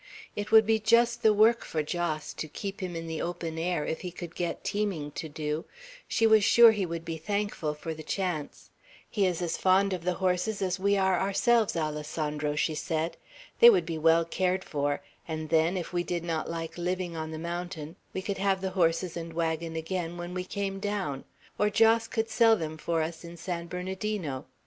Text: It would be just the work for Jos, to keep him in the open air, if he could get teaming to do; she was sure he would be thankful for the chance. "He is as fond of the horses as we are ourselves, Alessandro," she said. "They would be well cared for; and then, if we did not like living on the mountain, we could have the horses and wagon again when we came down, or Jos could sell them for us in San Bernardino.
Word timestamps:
It 0.35 0.51
would 0.51 0.65
be 0.65 0.79
just 0.79 1.21
the 1.21 1.31
work 1.31 1.63
for 1.63 1.83
Jos, 1.83 2.33
to 2.33 2.47
keep 2.47 2.79
him 2.81 2.95
in 2.95 3.05
the 3.05 3.21
open 3.21 3.59
air, 3.59 3.85
if 3.85 4.01
he 4.01 4.09
could 4.09 4.33
get 4.33 4.63
teaming 4.63 5.11
to 5.11 5.29
do; 5.29 5.65
she 6.07 6.25
was 6.25 6.43
sure 6.43 6.71
he 6.71 6.87
would 6.87 7.05
be 7.05 7.17
thankful 7.17 7.75
for 7.75 7.93
the 7.93 8.01
chance. 8.01 8.71
"He 9.07 9.27
is 9.27 9.43
as 9.43 9.57
fond 9.57 9.93
of 9.93 10.03
the 10.03 10.15
horses 10.15 10.59
as 10.59 10.79
we 10.79 10.97
are 10.97 11.19
ourselves, 11.19 11.75
Alessandro," 11.77 12.55
she 12.55 12.73
said. 12.73 13.15
"They 13.59 13.69
would 13.69 13.85
be 13.85 13.99
well 13.99 14.25
cared 14.25 14.63
for; 14.63 15.03
and 15.27 15.49
then, 15.49 15.77
if 15.77 15.93
we 15.93 16.01
did 16.03 16.23
not 16.23 16.49
like 16.49 16.79
living 16.79 17.15
on 17.15 17.29
the 17.29 17.37
mountain, 17.37 17.95
we 18.11 18.23
could 18.23 18.39
have 18.39 18.61
the 18.61 18.71
horses 18.71 19.15
and 19.15 19.31
wagon 19.31 19.75
again 19.75 20.17
when 20.17 20.33
we 20.33 20.45
came 20.45 20.79
down, 20.79 21.25
or 21.59 21.69
Jos 21.69 22.07
could 22.07 22.27
sell 22.27 22.55
them 22.55 22.75
for 22.75 23.03
us 23.03 23.23
in 23.23 23.37
San 23.37 23.67
Bernardino. 23.67 24.47